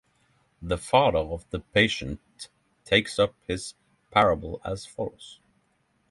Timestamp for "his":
3.45-3.75